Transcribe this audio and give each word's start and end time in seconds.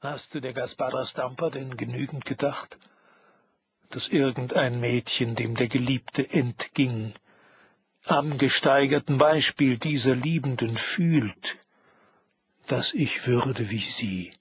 Hast 0.00 0.32
du 0.32 0.40
der 0.40 0.52
Gaspara 0.52 1.06
Stampa 1.06 1.50
denn 1.50 1.76
genügend 1.76 2.24
gedacht, 2.24 2.78
dass 3.90 4.06
irgendein 4.06 4.78
Mädchen, 4.78 5.34
dem 5.34 5.56
der 5.56 5.66
Geliebte 5.66 6.30
entging, 6.30 7.14
am 8.04 8.38
gesteigerten 8.38 9.18
Beispiel 9.18 9.76
dieser 9.76 10.14
Liebenden 10.14 10.76
fühlt, 10.76 11.56
dass 12.68 12.94
ich 12.94 13.26
würde 13.26 13.70
wie 13.70 13.84
sie? 13.98 14.32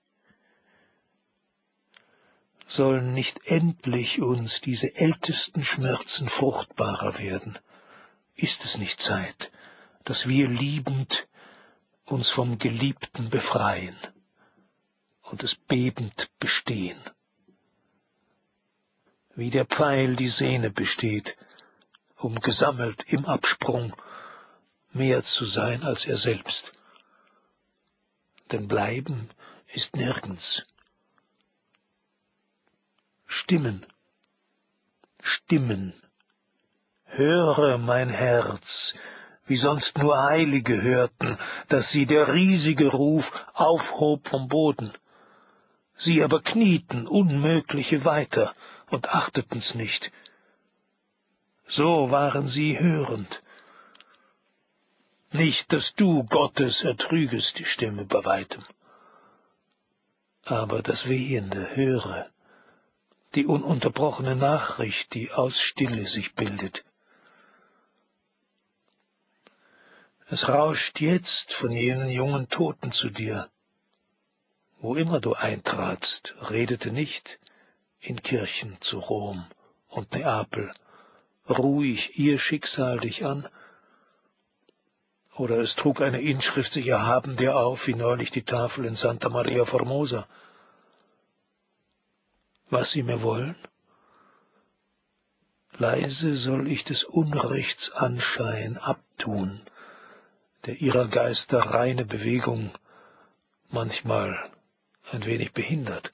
Sollen 2.68 3.16
nicht 3.16 3.40
endlich 3.46 4.22
uns 4.22 4.62
diese 4.62 4.96
ältesten 4.96 5.64
Schmerzen 5.64 6.30
fruchtbarer 6.30 7.18
werden? 7.18 7.58
Ist 8.36 8.64
es 8.64 8.78
nicht 8.78 9.00
Zeit, 9.02 9.52
dass 10.04 10.28
wir 10.28 10.48
liebend 10.50 11.28
uns 12.06 12.30
vom 12.30 12.60
Geliebten 12.60 13.32
befreien 13.32 13.98
und 15.32 15.44
es 15.44 15.56
bebend 15.68 16.30
bestehen? 16.40 17.00
Wie 19.36 19.50
der 19.50 19.66
Pfeil 19.66 20.16
die 20.16 20.30
Sehne 20.30 20.72
besteht, 20.72 21.38
um 22.18 22.40
gesammelt 22.40 23.04
im 23.08 23.26
Absprung 23.26 23.96
mehr 24.94 25.24
zu 25.24 25.46
sein 25.46 25.84
als 25.84 26.06
er 26.06 26.18
selbst. 26.18 26.72
Denn 28.52 28.68
bleiben 28.68 29.30
ist 29.74 29.96
nirgends. 29.96 30.64
Stimmen, 33.28 33.86
Stimmen, 35.22 35.94
höre 37.06 37.78
mein 37.78 38.10
Herz, 38.10 38.96
wie 39.46 39.58
sonst 39.58 39.98
nur 39.98 40.22
Heilige 40.24 40.82
hörten, 40.82 41.38
dass 41.70 41.90
sie 41.92 42.06
der 42.06 42.34
riesige 42.34 42.88
Ruf 42.88 43.26
aufhob 43.54 44.28
vom 44.28 44.48
Boden. 44.48 44.94
Sie 45.98 46.24
aber 46.24 46.42
knieten 46.42 47.08
Unmögliche 47.08 48.06
weiter 48.06 48.54
und 48.90 49.10
achteten's 49.10 49.74
nicht, 49.76 50.12
so 51.68 52.12
waren 52.12 52.48
sie 52.48 52.80
hörend. 52.80 53.42
Nicht, 55.32 55.72
dass 55.74 55.94
du 55.96 56.24
Gottes 56.26 56.84
ertrügest 56.84 57.60
die 57.60 57.66
Stimme 57.66 58.06
bei 58.06 58.24
weitem, 58.24 58.64
aber 60.46 60.82
das 60.82 61.08
Wehende 61.08 61.76
höre, 61.76 62.30
die 63.36 63.46
ununterbrochene 63.46 64.36
Nachricht, 64.36 65.14
die 65.14 65.32
aus 65.32 65.60
Stille 65.60 66.08
sich 66.08 66.34
bildet. 66.36 66.84
Es 70.30 70.48
rauscht 70.48 71.00
jetzt 71.00 71.54
von 71.54 71.72
jenen 71.72 72.10
jungen 72.10 72.50
Toten 72.50 72.92
zu 72.92 73.10
dir. 73.10 73.50
Wo 74.88 74.96
immer 74.96 75.20
du 75.20 75.34
eintratst, 75.34 76.34
redete 76.50 76.92
nicht 76.94 77.40
in 78.00 78.22
Kirchen 78.22 78.78
zu 78.80 79.00
Rom 79.00 79.46
und 79.90 80.14
Neapel, 80.14 80.72
ruhig 81.50 82.18
ihr 82.18 82.40
Schicksal 82.40 82.98
dich 83.02 83.26
an? 83.26 83.50
Oder 85.36 85.60
es 85.60 85.76
trug 85.76 86.00
eine 86.00 86.22
Inschrift 86.22 86.72
sich 86.72 86.88
erhaben 86.88 87.36
dir 87.36 87.58
auf, 87.58 87.86
wie 87.86 87.96
neulich 87.96 88.32
die 88.32 88.44
Tafel 88.44 88.86
in 88.86 88.96
Santa 88.96 89.28
Maria 89.28 89.66
Formosa. 89.66 90.26
Was 92.70 92.90
sie 92.92 93.04
mir 93.04 93.22
wollen? 93.22 93.58
Leise 95.78 96.38
soll 96.38 96.72
ich 96.72 96.86
des 96.86 97.04
Unrechts 97.04 97.92
Anschein 97.92 98.78
abtun, 98.78 99.64
der 100.66 100.80
ihrer 100.80 101.10
Geister 101.10 101.60
reine 101.60 102.06
Bewegung 102.06 102.72
manchmal 103.70 104.50
ein 105.12 105.26
wenig 105.26 105.54
behindert. 105.54 106.12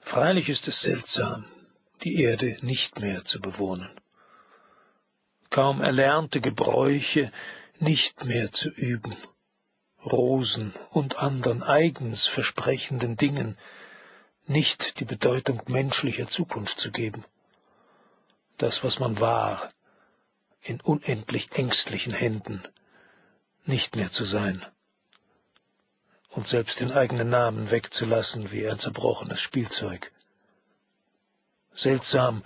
Freilich 0.00 0.48
ist 0.48 0.66
es 0.68 0.80
seltsam, 0.82 1.44
die 2.04 2.20
Erde 2.22 2.58
nicht 2.62 3.00
mehr 3.00 3.24
zu 3.24 3.40
bewohnen, 3.40 3.90
kaum 5.50 5.80
erlernte 5.80 6.40
Gebräuche 6.40 7.32
nicht 7.78 8.24
mehr 8.24 8.52
zu 8.52 8.68
üben, 8.70 9.16
Rosen 10.04 10.72
und 10.90 11.16
anderen 11.16 11.62
eigens 11.62 12.28
versprechenden 12.28 13.16
Dingen 13.16 13.58
nicht 14.46 15.00
die 15.00 15.04
Bedeutung 15.04 15.62
menschlicher 15.66 16.28
Zukunft 16.28 16.78
zu 16.78 16.92
geben, 16.92 17.24
das, 18.58 18.82
was 18.84 18.98
man 19.00 19.18
war, 19.18 19.70
in 20.62 20.80
unendlich 20.80 21.50
ängstlichen 21.52 22.12
Händen 22.12 22.62
nicht 23.66 23.96
mehr 23.96 24.10
zu 24.10 24.24
sein 24.24 24.64
und 26.30 26.46
selbst 26.48 26.78
den 26.80 26.92
eigenen 26.92 27.30
Namen 27.30 27.70
wegzulassen 27.70 28.50
wie 28.52 28.68
ein 28.68 28.78
zerbrochenes 28.78 29.40
Spielzeug. 29.40 30.12
Seltsam, 31.74 32.44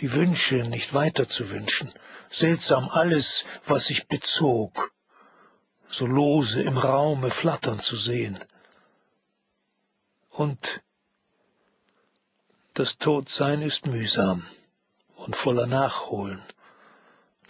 die 0.00 0.12
Wünsche 0.12 0.56
nicht 0.56 0.92
weiter 0.92 1.28
zu 1.28 1.48
wünschen, 1.48 1.92
seltsam 2.30 2.88
alles, 2.88 3.44
was 3.66 3.86
sich 3.86 4.06
bezog, 4.08 4.90
so 5.90 6.06
lose 6.06 6.60
im 6.60 6.76
Raume 6.76 7.30
flattern 7.30 7.80
zu 7.80 7.96
sehen. 7.96 8.42
Und 10.30 10.60
das 12.74 12.96
Todsein 12.98 13.62
ist 13.62 13.86
mühsam 13.86 14.46
und 15.16 15.36
voller 15.36 15.66
Nachholen, 15.66 16.42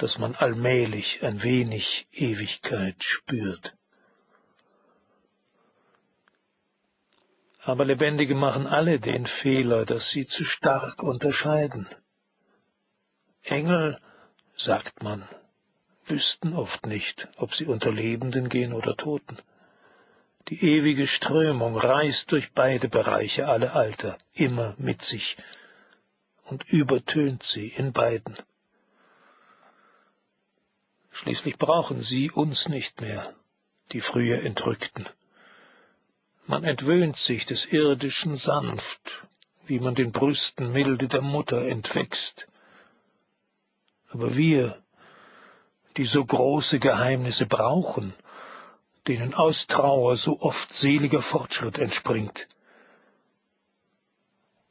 dass 0.00 0.16
man 0.18 0.34
allmählich 0.34 1.22
ein 1.22 1.42
wenig 1.42 2.06
Ewigkeit 2.12 2.96
spürt. 2.98 3.74
Aber 7.62 7.84
Lebendige 7.84 8.34
machen 8.34 8.66
alle 8.66 8.98
den 8.98 9.26
Fehler, 9.26 9.84
dass 9.84 10.08
sie 10.10 10.26
zu 10.26 10.44
stark 10.44 11.02
unterscheiden. 11.02 11.86
Engel, 13.42 14.00
sagt 14.56 15.02
man, 15.02 15.28
wüssten 16.06 16.54
oft 16.54 16.86
nicht, 16.86 17.28
ob 17.36 17.54
sie 17.54 17.66
unter 17.66 17.92
Lebenden 17.92 18.48
gehen 18.48 18.72
oder 18.72 18.96
Toten. 18.96 19.38
Die 20.48 20.64
ewige 20.64 21.06
Strömung 21.06 21.76
reißt 21.76 22.32
durch 22.32 22.50
beide 22.54 22.88
Bereiche 22.88 23.46
alle 23.46 23.72
Alter 23.74 24.16
immer 24.32 24.74
mit 24.78 25.02
sich 25.02 25.36
und 26.44 26.64
übertönt 26.70 27.42
sie 27.42 27.68
in 27.68 27.92
beiden. 27.92 28.38
Schließlich 31.22 31.58
brauchen 31.58 32.00
sie 32.00 32.30
uns 32.30 32.66
nicht 32.68 32.98
mehr, 33.02 33.34
die 33.92 34.00
früher 34.00 34.42
Entrückten. 34.42 35.06
Man 36.46 36.64
entwöhnt 36.64 37.18
sich 37.18 37.44
des 37.44 37.66
Irdischen 37.66 38.36
sanft, 38.36 39.28
wie 39.66 39.80
man 39.80 39.94
den 39.94 40.12
Brüsten 40.12 40.72
milde 40.72 41.08
der 41.08 41.20
Mutter 41.20 41.66
entwächst. 41.66 42.46
Aber 44.08 44.34
wir, 44.34 44.82
die 45.98 46.06
so 46.06 46.24
große 46.24 46.78
Geheimnisse 46.78 47.44
brauchen, 47.44 48.14
denen 49.06 49.34
aus 49.34 49.66
Trauer 49.66 50.16
so 50.16 50.40
oft 50.40 50.72
seliger 50.72 51.20
Fortschritt 51.20 51.76
entspringt, 51.76 52.48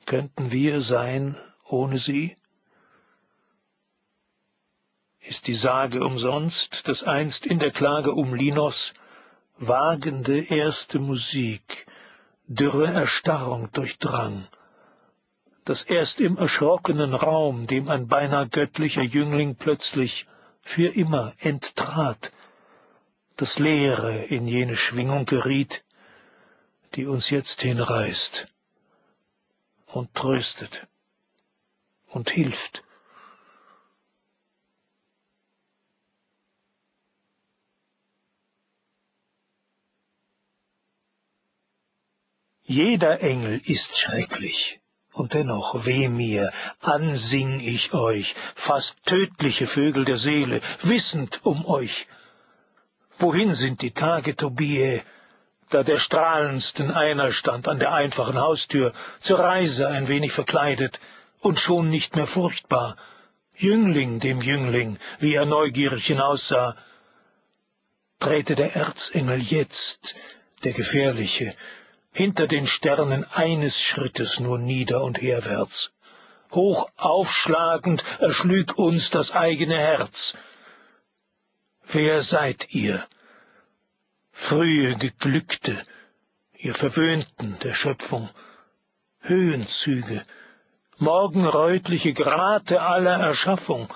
könnten 0.07 0.51
wir 0.51 0.81
sein 0.81 1.37
ohne 1.67 1.99
sie? 1.99 2.38
Ist 5.29 5.45
die 5.45 5.53
Sage 5.53 6.03
umsonst, 6.03 6.81
dass 6.87 7.03
einst 7.03 7.45
in 7.45 7.59
der 7.59 7.69
Klage 7.69 8.13
um 8.13 8.33
Linos 8.33 8.95
wagende 9.59 10.39
erste 10.39 10.97
Musik, 10.97 11.61
dürre 12.47 12.87
Erstarrung 12.87 13.71
durchdrang, 13.73 14.47
dass 15.65 15.83
erst 15.83 16.19
im 16.19 16.35
erschrockenen 16.37 17.13
Raum, 17.13 17.67
dem 17.67 17.89
ein 17.89 18.07
beinah 18.07 18.45
göttlicher 18.45 19.03
Jüngling 19.03 19.55
plötzlich 19.55 20.25
für 20.63 20.95
immer 20.95 21.33
enttrat, 21.37 22.31
das 23.37 23.59
Leere 23.59 24.23
in 24.23 24.47
jene 24.47 24.75
Schwingung 24.75 25.27
geriet, 25.27 25.83
die 26.95 27.05
uns 27.05 27.29
jetzt 27.29 27.61
hinreißt 27.61 28.47
und 29.93 30.11
tröstet 30.15 30.87
und 32.07 32.31
hilft 32.31 32.81
Jeder 42.69 43.19
Engel 43.21 43.59
ist 43.65 43.97
schrecklich. 43.97 44.79
Und 45.11 45.33
dennoch, 45.33 45.87
weh 45.87 46.07
mir, 46.07 46.53
ansing 46.81 47.61
ich 47.61 47.91
euch, 47.95 48.35
fast 48.57 48.95
tödliche 49.07 49.65
Vögel 49.65 50.05
der 50.05 50.17
Seele, 50.17 50.61
wissend 50.83 51.43
um 51.43 51.65
euch. 51.65 52.05
Wohin 53.17 53.55
sind 53.55 53.81
die 53.81 53.89
Tage, 53.89 54.35
Tobie, 54.35 55.01
da 55.71 55.81
der 55.81 55.97
strahlendsten 55.97 56.91
einer 56.91 57.31
stand 57.31 57.67
an 57.67 57.79
der 57.79 57.91
einfachen 57.91 58.37
Haustür, 58.37 58.93
zur 59.21 59.39
Reise 59.39 59.87
ein 59.87 60.07
wenig 60.07 60.33
verkleidet 60.33 60.99
und 61.39 61.59
schon 61.59 61.89
nicht 61.89 62.15
mehr 62.15 62.27
furchtbar, 62.27 62.97
Jüngling 63.57 64.19
dem 64.19 64.41
Jüngling, 64.41 64.99
wie 65.17 65.33
er 65.33 65.47
neugierig 65.47 66.05
hinaussah, 66.05 66.77
träte 68.19 68.55
der 68.55 68.75
Erzengel 68.75 69.41
jetzt, 69.41 70.15
der 70.63 70.73
gefährliche, 70.73 71.55
hinter 72.11 72.47
den 72.47 72.67
Sternen 72.67 73.23
eines 73.23 73.75
Schrittes 73.75 74.39
nur 74.39 74.57
nieder 74.57 75.03
und 75.03 75.21
herwärts. 75.21 75.91
Hoch 76.51 76.89
aufschlagend 76.97 78.03
erschlüg 78.19 78.77
uns 78.77 79.09
das 79.11 79.31
eigene 79.31 79.77
Herz. 79.77 80.35
Wer 81.91 82.23
seid 82.23 82.69
ihr? 82.71 83.05
Frühe 84.31 84.95
Geglückte, 84.95 85.85
ihr 86.57 86.73
Verwöhnten 86.75 87.57
der 87.63 87.73
Schöpfung, 87.73 88.29
Höhenzüge, 89.21 90.23
morgenräutliche 90.97 92.13
Grate 92.13 92.81
aller 92.81 93.19
Erschaffung, 93.19 93.93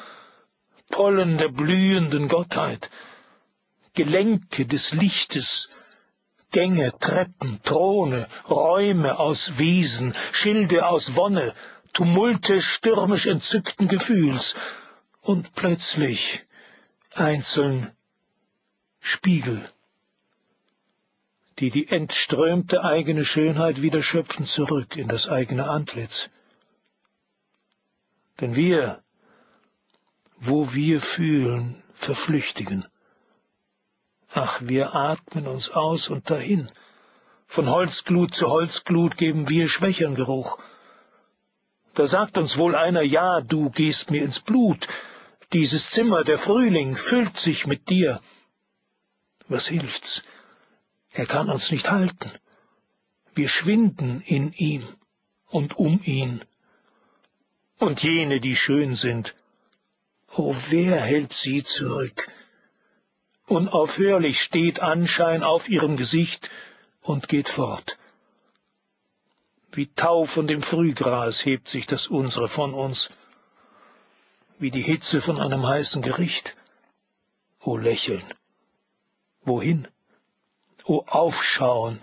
Pollen 0.91 1.37
der 1.37 1.49
blühenden 1.49 2.27
Gottheit, 2.27 2.89
Gelenke 3.93 4.65
des 4.65 4.91
Lichtes, 4.91 5.69
Gänge, 6.53 6.93
Treppen, 6.99 7.59
Throne, 7.63 8.29
Räume 8.49 9.19
aus 9.19 9.51
Wesen, 9.57 10.15
Schilde 10.31 10.87
aus 10.87 11.13
Wonne, 11.15 11.53
Tumulte 11.93 12.61
stürmisch 12.61 13.25
entzückten 13.25 13.87
Gefühls 13.87 14.55
und 15.21 15.53
plötzlich 15.55 16.43
einzeln 17.13 17.91
Spiegel, 18.99 19.69
die 21.59 21.71
die 21.71 21.87
entströmte 21.87 22.83
eigene 22.83 23.25
Schönheit 23.25 23.81
wieder 23.81 24.01
schöpfen 24.01 24.45
zurück 24.45 24.95
in 24.95 25.07
das 25.07 25.27
eigene 25.27 25.69
Antlitz. 25.69 26.29
Denn 28.39 28.55
wir, 28.55 29.03
wo 30.39 30.73
wir 30.73 31.01
fühlen, 31.01 31.83
verflüchtigen. 31.95 32.85
Ach, 34.33 34.59
wir 34.61 34.95
atmen 34.95 35.47
uns 35.47 35.69
aus 35.69 36.07
und 36.09 36.29
dahin. 36.29 36.69
Von 37.47 37.69
Holzglut 37.69 38.33
zu 38.33 38.47
Holzglut 38.47 39.15
geben 39.15 39.47
wir 39.47 39.67
schwächern 39.67 40.15
Geruch. 40.15 40.57
Da 41.93 42.07
sagt 42.07 42.37
uns 42.37 42.57
wohl 42.57 42.75
einer, 42.75 43.03
ja, 43.03 43.41
du 43.41 43.69
gehst 43.69 44.09
mir 44.09 44.23
ins 44.23 44.39
Blut, 44.39 44.87
dieses 45.53 45.87
Zimmer, 45.91 46.23
der 46.23 46.39
Frühling, 46.39 46.97
füllt 46.97 47.37
sich 47.37 47.67
mit 47.67 47.87
dir. 47.89 48.21
Was 49.47 49.67
hilft's? 49.67 50.23
Er 51.11 51.27
kann 51.27 51.47
uns 51.51 51.69
nicht 51.69 51.87
halten. 51.91 52.31
Wir 53.35 53.47
schwinden 53.47 54.21
in 54.21 54.51
ihm 54.53 54.87
und 55.49 55.77
um 55.77 56.01
ihn. 56.03 56.43
Und 57.77 58.01
jene, 58.01 58.39
die 58.39 58.55
schön 58.55 58.95
sind, 58.95 59.35
oh, 60.35 60.55
wer 60.69 61.01
hält 61.01 61.33
sie 61.33 61.63
zurück? 61.63 62.27
Unaufhörlich 63.53 64.39
steht 64.39 64.79
Anschein 64.79 65.43
auf 65.43 65.69
ihrem 65.69 65.95
Gesicht 65.95 66.49
und 67.03 67.27
geht 67.27 67.49
fort. 67.49 67.95
Wie 69.71 69.93
Tau 69.93 70.25
von 70.25 70.47
dem 70.47 70.63
Frühgras 70.63 71.45
hebt 71.45 71.67
sich 71.67 71.85
das 71.85 72.07
unsere 72.07 72.49
von 72.49 72.73
uns, 72.73 73.11
wie 74.57 74.71
die 74.71 74.81
Hitze 74.81 75.21
von 75.21 75.39
einem 75.39 75.67
heißen 75.67 76.01
Gericht. 76.01 76.55
O 77.61 77.77
Lächeln! 77.77 78.23
Wohin? 79.43 79.87
O 80.85 81.03
Aufschauen! 81.05 82.01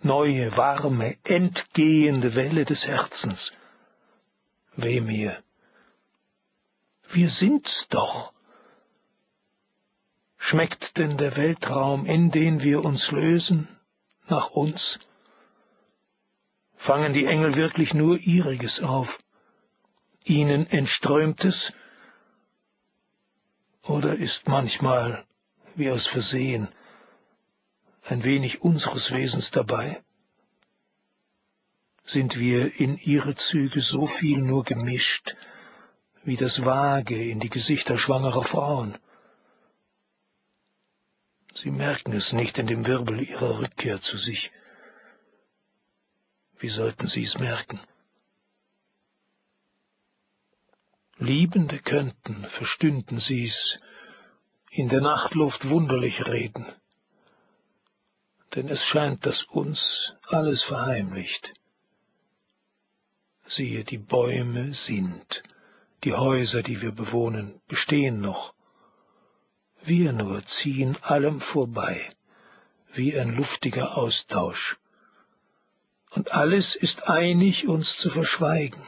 Neue, 0.00 0.56
warme, 0.56 1.16
entgehende 1.24 2.36
Welle 2.36 2.64
des 2.64 2.86
Herzens. 2.86 3.50
Weh 4.76 5.00
mir! 5.00 5.42
Wir 7.10 7.30
sind's 7.30 7.88
doch! 7.90 8.32
Schmeckt 10.44 10.98
denn 10.98 11.16
der 11.18 11.36
Weltraum, 11.36 12.04
in 12.04 12.32
den 12.32 12.62
wir 12.62 12.84
uns 12.84 13.12
lösen, 13.12 13.68
nach 14.26 14.50
uns? 14.50 14.98
Fangen 16.78 17.12
die 17.12 17.26
Engel 17.26 17.54
wirklich 17.54 17.94
nur 17.94 18.18
ihriges 18.18 18.80
auf? 18.80 19.08
Ihnen 20.24 20.66
entströmtes? 20.66 21.72
Oder 23.84 24.16
ist 24.16 24.48
manchmal, 24.48 25.24
wie 25.76 25.90
aus 25.90 26.08
Versehen, 26.08 26.66
ein 28.04 28.24
wenig 28.24 28.62
unseres 28.62 29.12
Wesens 29.12 29.52
dabei? 29.52 30.02
Sind 32.04 32.36
wir 32.36 32.80
in 32.80 32.98
ihre 32.98 33.36
Züge 33.36 33.80
so 33.80 34.08
viel 34.08 34.38
nur 34.38 34.64
gemischt, 34.64 35.36
wie 36.24 36.36
das 36.36 36.64
Vage 36.64 37.30
in 37.30 37.38
die 37.38 37.48
Gesichter 37.48 37.96
schwangerer 37.96 38.42
Frauen? 38.42 38.98
Sie 41.62 41.70
merken 41.70 42.12
es 42.12 42.32
nicht 42.32 42.58
in 42.58 42.66
dem 42.66 42.84
Wirbel 42.86 43.22
ihrer 43.22 43.60
Rückkehr 43.60 44.00
zu 44.00 44.16
sich. 44.16 44.50
Wie 46.58 46.70
sollten 46.70 47.06
sie 47.06 47.22
es 47.22 47.38
merken? 47.38 47.80
Liebende 51.18 51.78
könnten, 51.78 52.44
verstünden 52.46 53.18
sie's, 53.18 53.78
in 54.70 54.88
der 54.88 55.02
Nachtluft 55.02 55.68
wunderlich 55.68 56.26
reden, 56.26 56.66
denn 58.56 58.68
es 58.68 58.82
scheint, 58.86 59.24
dass 59.24 59.44
uns 59.44 60.10
alles 60.26 60.64
verheimlicht. 60.64 61.48
Siehe, 63.46 63.84
die 63.84 63.98
Bäume 63.98 64.72
sind, 64.72 65.42
die 66.02 66.14
Häuser, 66.14 66.62
die 66.62 66.80
wir 66.80 66.92
bewohnen, 66.92 67.60
bestehen 67.68 68.20
noch, 68.20 68.52
wir 69.84 70.12
nur 70.12 70.44
ziehen 70.44 70.96
allem 71.02 71.40
vorbei, 71.40 72.08
wie 72.94 73.18
ein 73.18 73.30
luftiger 73.30 73.96
Austausch. 73.96 74.76
Und 76.10 76.32
alles 76.32 76.76
ist 76.76 77.08
einig, 77.08 77.66
uns 77.66 77.96
zu 77.98 78.10
verschweigen. 78.10 78.86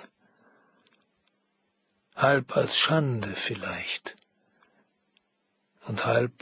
Halb 2.15 2.57
als 2.57 2.77
Schande 2.77 3.35
vielleicht 3.47 4.15
und 5.87 6.05
halb 6.05 6.33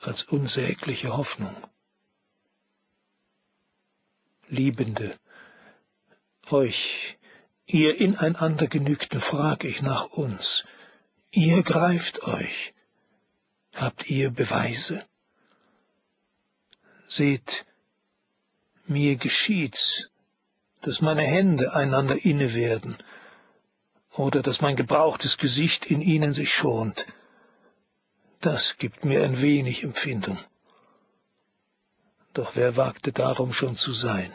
als 0.00 0.24
unsägliche 0.24 1.16
Hoffnung. 1.16 1.56
Liebende, 4.48 5.18
euch, 6.50 7.16
ihr 7.66 7.96
ineinander 7.96 8.66
genügten, 8.66 9.20
frag 9.20 9.64
ich 9.64 9.80
nach 9.80 10.06
uns, 10.06 10.64
Ihr 11.34 11.64
greift 11.64 12.22
euch. 12.22 12.72
Habt 13.74 14.08
ihr 14.08 14.30
Beweise? 14.30 15.04
Seht, 17.08 17.66
mir 18.86 19.16
geschieht's, 19.16 20.08
dass 20.82 21.00
meine 21.00 21.22
Hände 21.22 21.72
einander 21.72 22.24
inne 22.24 22.54
werden, 22.54 22.96
oder 24.12 24.42
dass 24.42 24.60
mein 24.60 24.76
gebrauchtes 24.76 25.36
Gesicht 25.38 25.84
in 25.86 26.02
ihnen 26.02 26.34
sich 26.34 26.50
schont. 26.50 27.04
Das 28.40 28.76
gibt 28.78 29.04
mir 29.04 29.24
ein 29.24 29.42
wenig 29.42 29.82
Empfindung. 29.82 30.38
Doch 32.32 32.54
wer 32.54 32.76
wagte 32.76 33.10
darum 33.10 33.52
schon 33.52 33.74
zu 33.74 33.92
sein? 33.92 34.32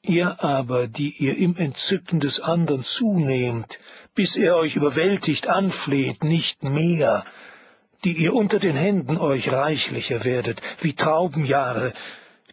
Ihr 0.00 0.42
aber, 0.42 0.86
die 0.86 1.10
ihr 1.10 1.36
im 1.36 1.56
Entzücken 1.56 2.20
des 2.20 2.40
andern 2.40 2.84
zunehmt, 2.84 3.78
bis 4.14 4.36
er 4.36 4.56
euch 4.56 4.76
überwältigt 4.76 5.48
anfleht, 5.48 6.22
nicht 6.22 6.62
mehr, 6.62 7.24
die 8.04 8.12
ihr 8.12 8.34
unter 8.34 8.58
den 8.58 8.76
Händen 8.76 9.16
euch 9.16 9.50
reichlicher 9.50 10.24
werdet, 10.24 10.60
wie 10.80 10.94
Traubenjahre, 10.94 11.92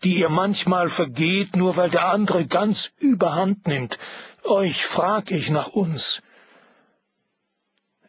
die 0.04 0.16
ihr 0.16 0.30
manchmal 0.30 0.90
vergeht, 0.90 1.56
nur 1.56 1.76
weil 1.76 1.90
der 1.90 2.08
andere 2.08 2.46
ganz 2.48 2.92
überhand 3.00 3.68
nimmt, 3.68 3.98
euch 4.44 4.84
frag 4.88 5.30
ich 5.32 5.50
nach 5.50 5.68
uns. 5.68 6.22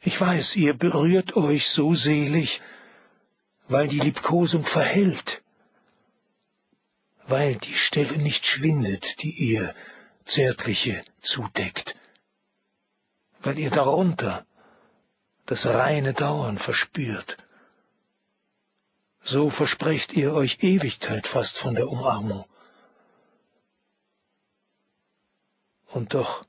Ich 0.00 0.20
weiß, 0.20 0.56
ihr 0.56 0.74
berührt 0.74 1.36
euch 1.36 1.66
so 1.68 1.94
selig, 1.94 2.60
weil 3.68 3.88
die 3.88 4.00
Liebkosung 4.00 4.64
verhält, 4.66 5.42
weil 7.26 7.56
die 7.56 7.74
Stelle 7.74 8.18
nicht 8.18 8.44
schwindet, 8.44 9.04
die 9.22 9.30
ihr 9.30 9.74
Zärtliche 10.24 11.02
zudeckt, 11.20 11.91
weil 13.42 13.58
ihr 13.58 13.70
darunter 13.70 14.46
das 15.46 15.64
reine 15.66 16.14
Dauern 16.14 16.58
verspürt. 16.58 17.36
So 19.24 19.50
versprecht 19.50 20.12
ihr 20.12 20.32
euch 20.32 20.62
Ewigkeit 20.62 21.26
fast 21.28 21.56
von 21.58 21.74
der 21.74 21.88
Umarmung. 21.88 22.44
Und 25.88 26.14
doch, 26.14 26.44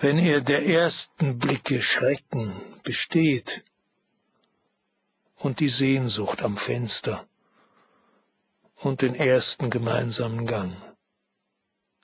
wenn 0.00 0.18
ihr 0.18 0.40
der 0.40 0.66
ersten 0.66 1.38
Blicke 1.38 1.82
Schrecken 1.82 2.80
besteht 2.84 3.62
und 5.36 5.60
die 5.60 5.68
Sehnsucht 5.68 6.40
am 6.42 6.56
Fenster, 6.56 7.26
und 8.82 9.02
den 9.02 9.14
ersten 9.14 9.70
gemeinsamen 9.70 10.46
Gang. 10.46 10.76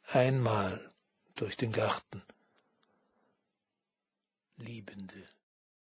Einmal 0.09 0.91
durch 1.37 1.57
den 1.57 1.73
Garten. 1.73 2.23
Liebende. 4.59 5.27